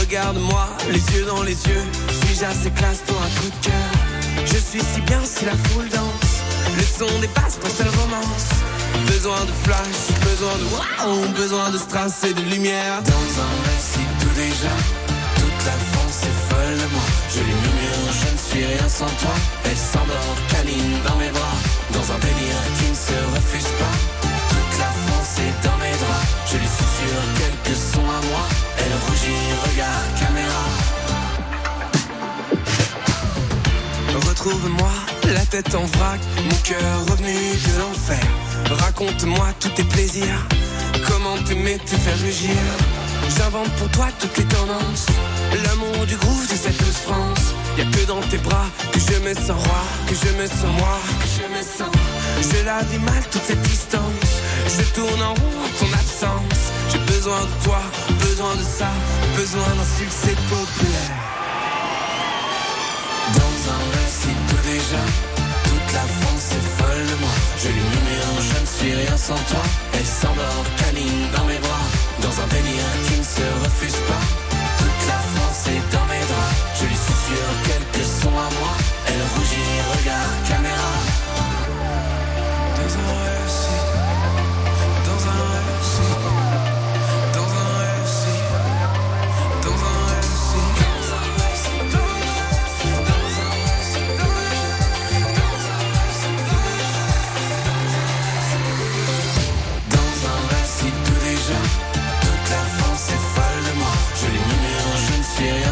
[0.00, 1.84] Regarde-moi, les yeux dans les yeux.
[2.20, 3.90] Suis-je assez classe pour un coup de cœur?
[4.44, 6.32] Je suis si bien si la foule danse.
[6.76, 8.50] Le son dépasse ma seule romance.
[9.06, 13.02] Besoin de flash, besoin de wow, besoin de strass et de lumière.
[13.02, 14.74] Dans un récit tout déjà,
[15.36, 16.99] toute la France est folle de moi.
[17.32, 19.34] Je lui murmure, je ne suis rien sans toi.
[19.64, 21.58] Elle s'endort, câline dans mes bras.
[21.92, 23.96] Dans un délire qui ne se refuse pas.
[24.50, 26.26] Toute la France est dans mes draps.
[26.50, 28.44] Je lui susurre quelques sons à moi.
[28.78, 30.64] Elle rougit, regarde caméra.
[34.28, 34.90] Retrouve-moi,
[35.34, 38.26] la tête en vrac, mon cœur revenu de l'enfer.
[38.70, 40.46] Raconte-moi tous tes plaisirs,
[41.06, 42.56] comment t'aimer te faire rugir?
[43.36, 45.06] J'invente pour toi toutes les tendances,
[45.64, 47.54] l'amour du groove de cette France.
[47.78, 50.98] Y'a que dans tes bras que je me sens roi, que je me sens moi,
[51.20, 51.94] que je me sens.
[52.42, 54.30] Je la vis mal toute cette distance,
[54.66, 56.62] je tourne en rond en ton absence.
[56.90, 57.80] J'ai besoin de toi,
[58.20, 58.90] besoin de ça,
[59.36, 61.16] besoin d'un succès populaire.
[63.34, 65.02] Dans un récit tout déjà,
[65.64, 67.36] toute la France est folle de moi.
[67.62, 69.64] Je lui murmure, je ne suis rien sans toi.
[69.94, 71.86] Elle s'endort, câline dans mes bras,
[72.22, 74.24] dans un délire qui ne se refuse pas.
[74.78, 76.56] Toute la France est dans mes draps.
[76.78, 77.99] Je lui susurre quelques sons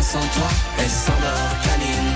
[0.08, 0.48] sans toi.
[0.78, 2.07] Elle s'endort, câline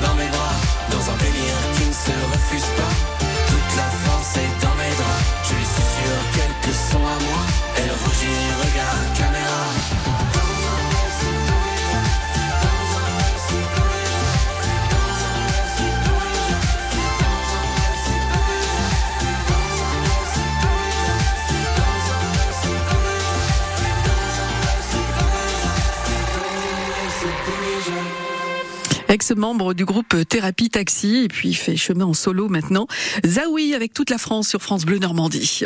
[29.23, 32.89] Ex-membre du groupe Thérapie Taxi, et puis fait chemin en solo maintenant.
[33.25, 35.63] Zawi avec toute la France sur France Bleu Normandie.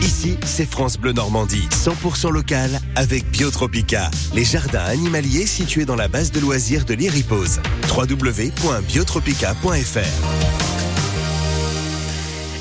[0.00, 6.08] Ici, c'est France Bleu Normandie, 100% local avec Biotropica, les jardins animaliers situés dans la
[6.08, 7.60] base de loisirs de l'Iripose.
[7.94, 10.67] www.biotropica.fr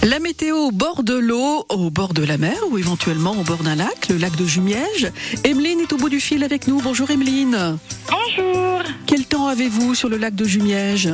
[0.07, 3.57] La météo au bord de l'eau, au bord de la mer ou éventuellement au bord
[3.63, 5.11] d'un lac, le lac de Jumièges.
[5.43, 6.79] Emeline est au bout du fil avec nous.
[6.81, 7.77] Bonjour Emeline.
[8.09, 8.83] Bonjour.
[9.05, 11.09] Quel temps avez-vous sur le lac de Jumièges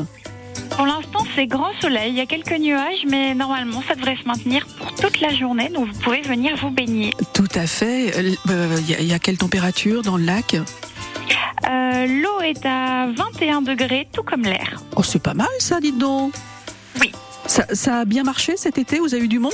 [0.71, 2.12] Pour l'instant, c'est grand soleil.
[2.12, 5.69] Il y a quelques nuages, mais normalement, ça devrait se maintenir pour toute la journée.
[5.69, 7.12] Donc, vous pouvez venir vous baigner.
[7.34, 8.13] Tout à fait.
[8.49, 10.53] Euh, Il y, a- il y a quelle température dans le lac?
[10.56, 14.82] Euh, L'eau est à 21 degrés, tout comme l'air.
[14.95, 16.33] Oh, c'est pas mal ça, dites donc.
[17.00, 17.12] Oui.
[17.46, 19.00] Ça, ça a bien marché cet été?
[19.00, 19.52] Vous avez eu du monde?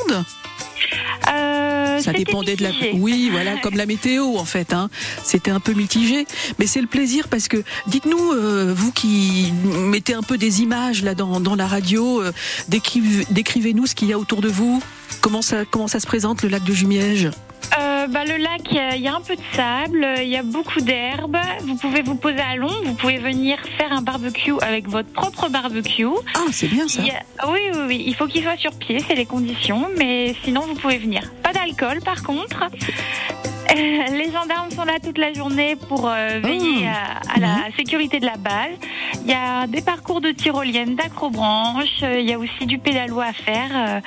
[1.31, 2.69] Euh, Ça dépendait de la.
[2.93, 4.73] Oui, voilà, comme la météo en fait.
[4.73, 4.89] Hein.
[5.23, 6.25] C'était un peu mitigé,
[6.59, 11.03] mais c'est le plaisir parce que dites-nous, euh, vous qui mettez un peu des images
[11.03, 12.31] là dans, dans la radio, euh,
[12.69, 14.81] décrivez- décrivez-nous ce qu'il y a autour de vous.
[15.21, 17.29] Comment ça, comment ça se présente le lac de Jumièges?
[17.77, 20.79] Euh, bah, le lac, il y a- un peu de sable, il y a beaucoup
[20.81, 21.37] d'herbe.
[21.61, 25.49] Vous pouvez vous poser à l'ombre, vous pouvez venir faire un barbecue avec votre propre
[25.49, 26.07] barbecue.
[26.35, 27.01] Ah, c'est bien ça.
[27.39, 28.03] A- Oui, oui, oui.
[28.07, 31.21] Il faut qu'il soit sur pied, c'est les conditions, mais sinon vous pouvez venir.
[31.43, 32.63] Pas d'alcool, par contre.
[32.63, 38.19] Euh, Les gendarmes sont là toute la journée pour euh, veiller à, à la sécurité
[38.19, 38.75] de la base.
[39.23, 43.19] Il y a des parcours de tyrolienne, d'acrobranche, euh, il y a aussi du pédalo
[43.21, 44.01] à faire.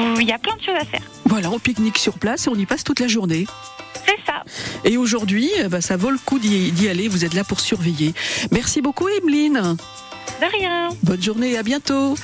[0.00, 1.02] Il y a plein de choses à faire.
[1.34, 3.48] Voilà, on pique-nique sur place et on y passe toute la journée.
[4.06, 4.44] C'est ça.
[4.84, 7.08] Et aujourd'hui, eh ben, ça vaut le coup d'y d'y aller.
[7.08, 8.14] Vous êtes là pour surveiller.
[8.52, 9.76] Merci beaucoup, Emeline.
[10.40, 10.90] De rien.
[11.02, 12.14] Bonne journée et à bientôt.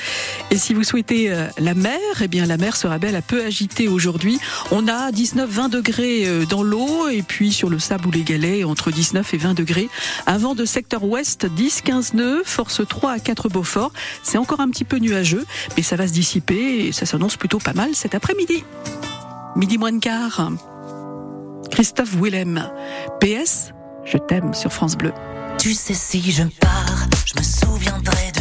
[0.52, 3.44] Et si vous souhaitez euh, la mer, eh bien la mer sera belle à peu
[3.44, 4.40] agitée aujourd'hui.
[4.72, 8.64] On a 19-20 degrés euh, dans l'eau et puis sur le sable ou les galets
[8.64, 9.88] entre 19 et 20 degrés.
[10.26, 13.92] Un vent de secteur ouest 10-15 nœuds, force 3 à 4 Beaufort.
[14.24, 15.46] C'est encore un petit peu nuageux,
[15.76, 18.64] mais ça va se dissiper et ça s'annonce plutôt pas mal cet après-midi.
[19.54, 20.50] Midi moins de quart.
[21.70, 22.68] Christophe Willem.
[23.20, 23.70] PS,
[24.04, 25.12] je t'aime sur France Bleu.
[25.58, 28.39] Tu sais si je pars, je me souviendrai de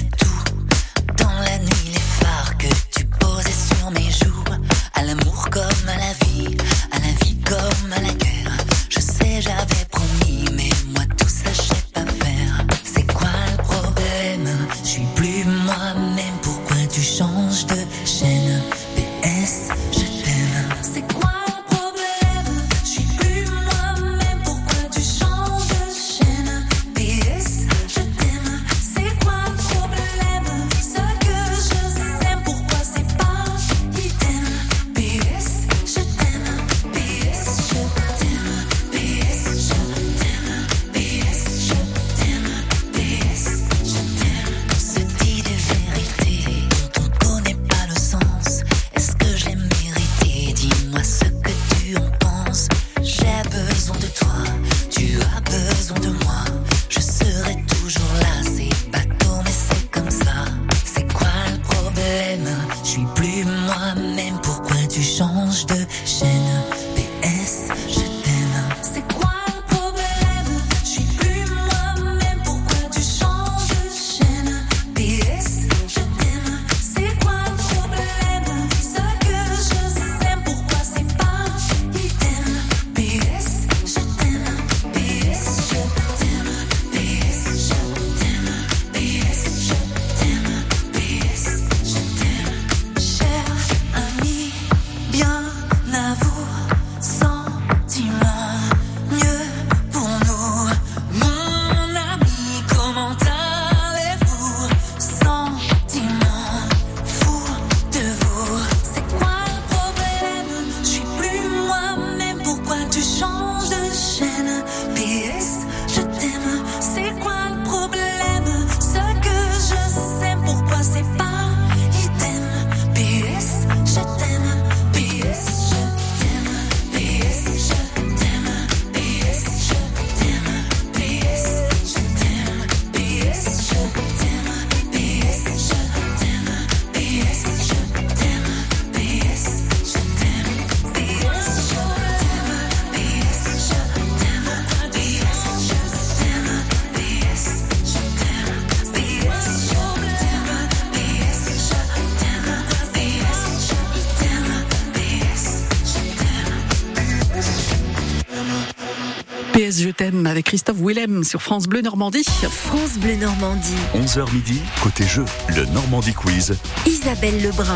[160.26, 162.24] Avec Christophe Willem sur France Bleu Normandie.
[162.24, 163.76] France Bleu Normandie.
[163.94, 165.24] 11h midi, côté jeu,
[165.56, 166.56] le Normandie Quiz.
[166.88, 167.76] Isabelle Lebrun.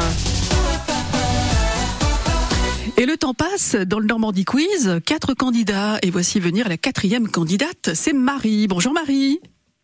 [2.97, 4.99] Et le temps passe dans le Normandie Quiz.
[5.05, 8.67] Quatre candidats et voici venir la quatrième candidate, c'est Marie.
[8.67, 9.39] Bonjour Marie.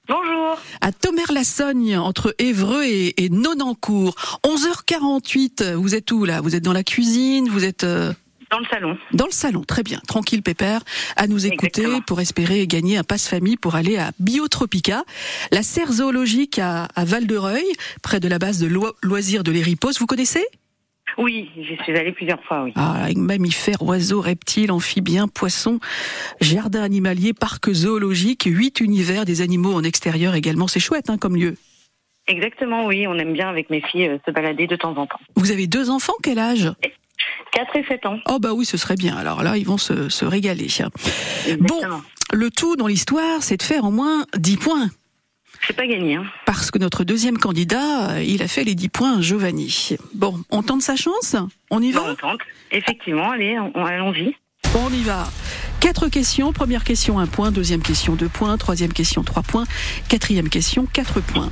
[0.08, 0.58] Bonjour.
[0.82, 4.16] À Tomer-la-Sogne, entre Évreux et, et Nonancourt.
[4.44, 6.42] 11h48, vous êtes où là?
[6.42, 7.84] Vous êtes dans la cuisine Vous êtes...
[7.84, 8.12] euh,
[8.52, 8.98] Dans le salon.
[9.14, 10.00] Dans le salon, très bien.
[10.08, 10.82] Tranquille, Pépère,
[11.16, 15.04] à nous écouter pour espérer gagner un passe-famille pour aller à Biotropica,
[15.52, 17.66] la serre zoologique à, à Val-de-Reuil,
[18.02, 20.00] près de la base de loi- loisirs de l'Éripos.
[20.00, 20.44] Vous connaissez?
[21.18, 22.72] Oui, j'y suis allée plusieurs fois, oui.
[22.76, 25.80] ah, avec mammifères, oiseaux, reptiles, amphibiens, poissons,
[26.40, 30.68] jardin animalier, parc zoologique, huit univers, des animaux en extérieur également.
[30.68, 31.56] C'est chouette hein, comme lieu.
[32.28, 33.06] Exactement, oui.
[33.08, 35.20] On aime bien avec mes filles euh, se balader de temps en temps.
[35.36, 36.72] Vous avez deux enfants, quel âge?
[37.54, 38.20] 4 et 7 ans.
[38.28, 39.16] Oh bah oui, ce serait bien.
[39.18, 40.68] Alors là, ils vont se, se régaler.
[41.60, 41.82] Bon,
[42.34, 44.90] le tout dans l'histoire, c'est de faire au moins 10 points.
[45.68, 46.16] C'est pas gagné.
[46.16, 46.24] Hein.
[46.46, 49.98] Parce que notre deuxième candidat, euh, il a fait les 10 points, Giovanni.
[50.14, 51.36] Bon, on tente sa chance?
[51.70, 52.04] On y va?
[52.12, 52.40] On tente.
[52.72, 54.36] Effectivement, allez, on- allons-y.
[54.76, 55.28] On y va.
[55.82, 56.54] Quatre questions.
[56.54, 57.52] Première question, un point.
[57.52, 58.56] Deuxième question, deux points.
[58.58, 59.66] Troisième question, trois points.
[60.08, 61.50] Quatrième question, quatre points.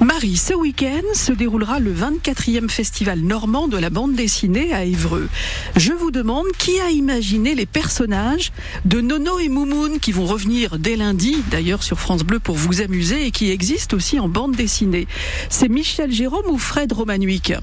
[0.00, 5.28] Marie, ce week-end se déroulera le 24e festival normand de la bande dessinée à Évreux.
[5.76, 8.52] Je vous demande qui a imaginé les personnages
[8.84, 12.80] de Nono et Moumoun qui vont revenir dès lundi, d'ailleurs sur France Bleu pour vous
[12.80, 15.08] amuser et qui existent aussi en bande dessinée.
[15.48, 17.54] C'est Michel Jérôme ou Fred Romanuic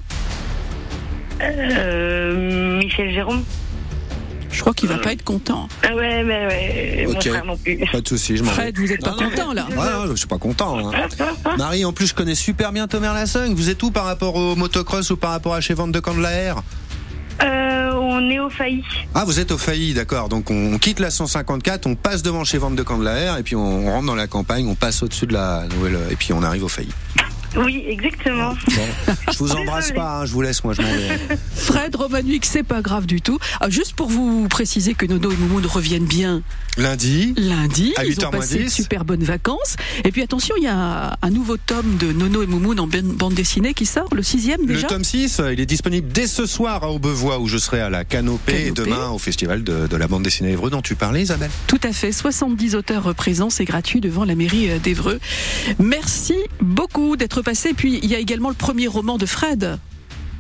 [1.42, 3.44] Euh, Michel Jérôme
[4.56, 5.68] Je crois qu'il va pas être content.
[5.84, 7.28] Ah ouais, mais ouais, mon Ok.
[7.30, 7.78] frère non plus.
[7.92, 8.56] Pas de soucis, je m'en vais.
[8.56, 10.92] Fred, vous êtes pas Non, non, content là Ouais, ouais, je suis pas content.
[10.94, 11.08] hein.
[11.58, 13.54] Marie, en plus, je connais super bien Thomas Lasung.
[13.54, 16.16] Vous êtes où par rapport au motocross ou par rapport à chez Vente de Camp
[16.16, 16.64] de la R?
[17.44, 18.82] Euh, on est au failli.
[19.14, 20.30] Ah, vous êtes au failli, d'accord.
[20.30, 23.34] Donc on, on quitte la 154, on passe devant chez Vente de Camp de la
[23.34, 26.00] R, et puis on, on rentre dans la campagne, on passe au-dessus de la nouvelle,
[26.10, 26.92] et puis on arrive au failli.
[27.58, 28.54] Oui, exactement.
[29.32, 31.38] Je vous embrasse pas, hein, je vous laisse, moi je m'en vais.
[31.56, 33.40] Fred Romanuik, c'est pas grave du tout.
[33.62, 36.42] Ah, juste pour vous préciser que Nono et Moumoun reviennent bien
[36.78, 37.94] Lundi, lundi.
[37.96, 38.70] À Ils 8h ont moins passé de 10.
[38.74, 39.78] super bonnes vacances.
[40.04, 43.02] Et puis attention, il y a un nouveau tome de Nono et Moumoun en ban-
[43.16, 44.88] bande dessinée qui sort, le sixième le déjà.
[44.88, 48.04] tome 6, il est disponible dès ce soir à Aubevoie, où je serai à la
[48.04, 51.52] Canopée, et demain au festival de, de la bande dessinée Évreux dont tu parlais, Isabelle.
[51.68, 55.20] Tout à fait, 70 auteurs présents, c'est gratuit devant la mairie euh, d'Evreux.
[55.80, 57.42] Merci beaucoup d'être
[57.76, 59.78] puis il y a également le premier roman de Fred.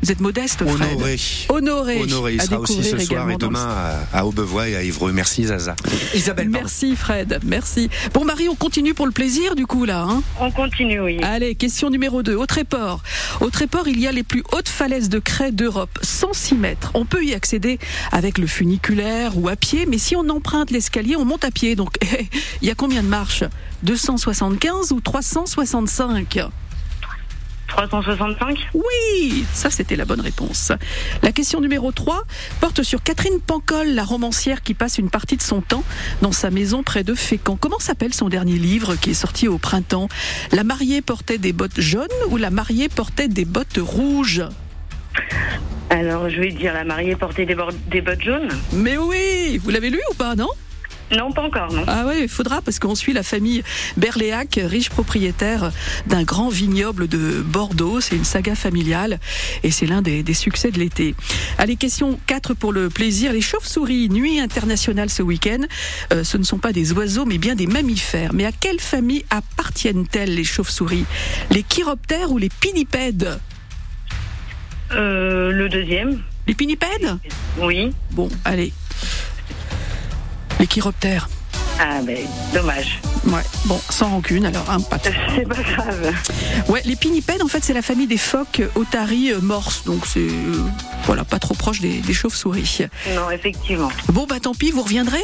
[0.02, 0.92] Vous êtes modeste, Fred.
[0.92, 1.18] Honoré.
[1.50, 2.02] Honoré.
[2.02, 3.68] Honoré, il sera aussi ce soir et demain
[4.14, 5.12] à, à Aubevoie et à Évreux.
[5.12, 5.76] Merci Zaza.
[6.14, 6.66] Isabelle, pardon.
[6.66, 7.90] Merci Fred, merci.
[8.14, 10.06] Bon Marie, on continue pour le plaisir du coup là.
[10.08, 11.20] Hein On continue, oui.
[11.24, 12.36] Allez, question numéro 2.
[12.36, 13.02] Au Tréport.
[13.42, 16.92] Au Tréport, il y a les plus hautes falaises de craie d'Europe, 106 mètres.
[16.94, 17.80] On peut y accéder
[18.12, 21.76] avec le funiculaire ou à pied, mais si on emprunte l'escalier, on monte à pied.
[21.76, 21.96] Donc,
[22.62, 23.44] il y a combien de marches?
[23.84, 26.40] 275 ou 365
[27.68, 30.72] 365 Oui, ça c'était la bonne réponse.
[31.24, 32.24] La question numéro 3
[32.60, 35.84] porte sur Catherine Pancol, la romancière qui passe une partie de son temps
[36.22, 37.58] dans sa maison près de Fécamp.
[37.58, 40.08] Comment s'appelle son dernier livre qui est sorti au printemps?
[40.52, 44.44] La mariée portait des bottes jaunes ou la mariée portait des bottes rouges?
[45.90, 47.56] Alors, je vais dire la mariée portait des,
[47.88, 48.50] des bottes jaunes.
[48.74, 50.50] Mais oui, vous l'avez lu ou pas, non?
[51.12, 51.84] Non, pas encore, non.
[51.88, 53.64] Ah ouais, il faudra parce qu'on suit la famille
[53.96, 55.72] Berléac, riche propriétaire
[56.08, 58.02] d'un grand vignoble de Bordeaux.
[58.02, 59.20] C'est une saga familiale
[59.64, 61.16] et c'est l'un des, des succès de l'été.
[61.58, 63.34] Allez, question 4 pour le plaisir.
[63.34, 65.62] Les chauves-souris, nuit internationale ce week-end,
[66.12, 68.34] euh, ce ne sont pas des oiseaux mais bien des mammifères.
[68.34, 71.06] Mais à quelle famille appartiennent-elles les chauves-souris?
[71.52, 73.40] Les chiroptères ou les pinnipèdes?
[74.92, 77.18] Euh, le deuxième Les pinnipèdes?
[77.60, 77.92] Oui.
[78.12, 78.72] Bon, allez.
[80.60, 81.30] Les chiroptères.
[81.80, 82.18] Ah, ben,
[82.54, 83.00] dommage.
[83.28, 84.98] Ouais, bon, sans rancune, alors, hein, pas
[85.36, 86.14] C'est pas grave.
[86.70, 90.20] Ouais, les pinnipèdes, en fait, c'est la famille des phoques otaries euh, morses, donc c'est
[90.20, 90.64] euh,
[91.06, 92.80] voilà pas trop proche des, des chauves-souris.
[93.14, 93.90] Non, effectivement.
[94.10, 95.24] Bon, bah tant pis, vous reviendrez?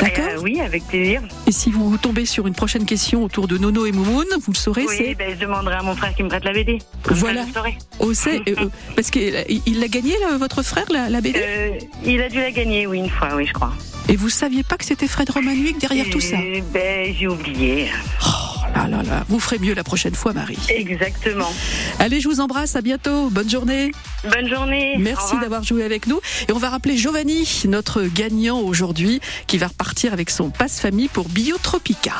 [0.00, 1.22] D'accord Euh, oui, avec plaisir.
[1.46, 4.56] Et si vous tombez sur une prochaine question autour de Nono et Moumoun, vous le
[4.56, 6.78] saurez, Oui, c'est ben, je demanderai à mon frère qui me prête la BD.
[7.02, 7.44] Comme ça, Voilà.
[7.46, 7.60] je.
[8.00, 9.32] Oh, euh, euh, parce qu'il
[9.80, 11.70] l'a gagné, là, votre frère, la, la BD Euh,
[12.04, 13.72] il a dû la gagner, oui, une fois, oui, je crois.
[14.08, 16.36] Et vous saviez pas que c'était Fred Romanuik derrière tout ça?
[16.72, 17.88] Ben, j'ai oublié.
[18.24, 18.45] Oh
[18.88, 20.58] là là, vous ferez mieux la prochaine fois, Marie.
[20.68, 21.50] Exactement.
[21.98, 23.92] Allez, je vous embrasse, à bientôt, bonne journée.
[24.30, 24.96] Bonne journée.
[24.98, 26.20] Merci d'avoir joué avec nous.
[26.48, 31.28] Et on va rappeler Giovanni, notre gagnant aujourd'hui, qui va repartir avec son passe-famille pour
[31.28, 32.14] Biotropica.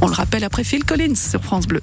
[0.00, 1.82] On le rappelle après Phil Collins sur France Bleu.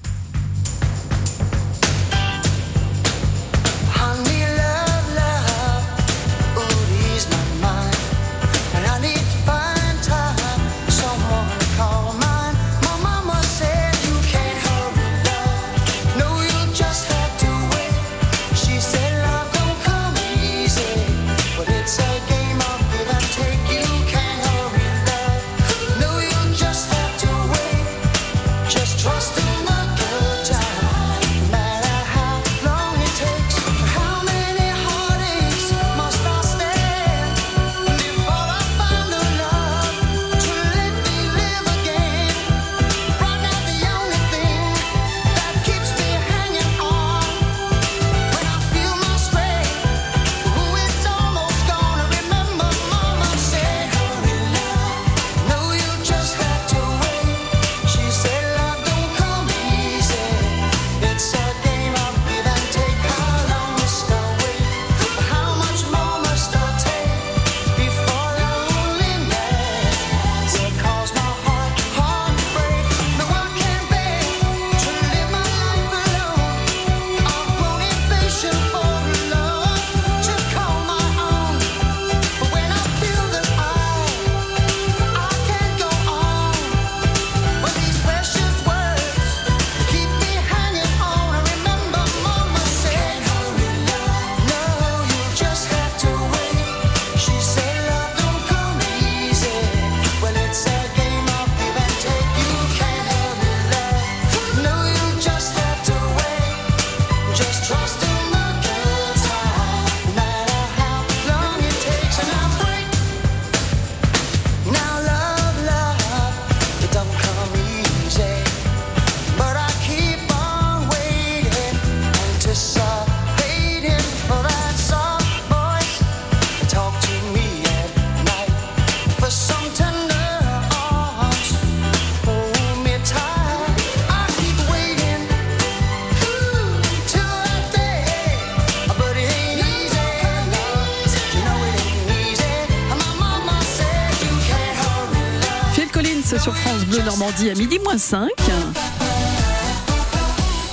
[146.92, 148.28] Bleu Normandie à midi moins 5.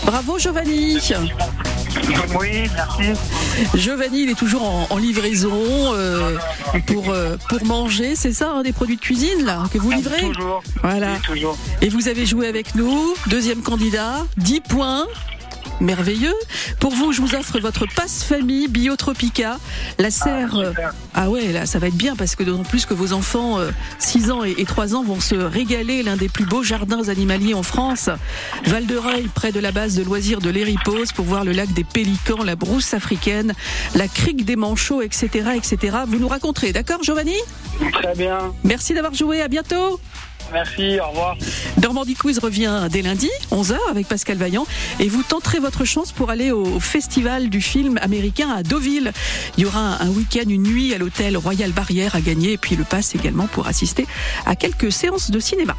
[0.04, 0.98] Bravo Giovanni.
[2.36, 3.20] Oui, merci.
[3.76, 6.36] Giovanni, il est toujours en, en livraison euh,
[6.86, 10.20] pour, euh, pour manger, c'est ça, hein, des produits de cuisine là que vous livrez
[10.22, 10.64] Toujours.
[10.82, 11.12] Voilà.
[11.12, 11.56] Oui, toujours.
[11.82, 15.06] Et vous avez joué avec nous, deuxième candidat, 10 points.
[15.80, 16.34] Merveilleux.
[16.80, 19.58] Pour vous, je vous offre votre passe famille Biotropica.
[19.98, 20.56] La serre.
[20.56, 20.72] euh,
[21.14, 23.70] Ah, ouais, là, ça va être bien parce que d'autant plus que vos enfants, euh,
[23.98, 26.02] 6 ans et, et 3 ans, vont se régaler.
[26.02, 28.10] L'un des plus beaux jardins animaliers en France.
[28.64, 31.72] Val de Reuil, près de la base de loisirs de l'Héripose, pour voir le lac
[31.72, 33.54] des Pélicans, la brousse africaine,
[33.94, 35.98] la crique des Manchots, etc., etc.
[36.06, 37.34] Vous nous raconterez, d'accord, Giovanni?
[37.92, 38.38] Très bien.
[38.64, 39.40] Merci d'avoir joué.
[39.42, 40.00] À bientôt.
[40.52, 41.36] Merci, au revoir.
[41.82, 44.66] Normandie Quiz revient dès lundi, 11h, avec Pascal Vaillant.
[45.00, 49.12] Et vous tenterez votre chance pour aller au festival du film américain à Deauville.
[49.56, 52.52] Il y aura un week-end, une nuit à l'hôtel Royal Barrière à gagner.
[52.52, 54.06] Et puis le pass également pour assister
[54.46, 55.76] à quelques séances de cinéma.